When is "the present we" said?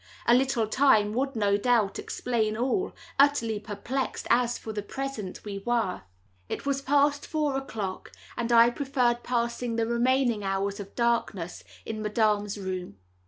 4.73-5.59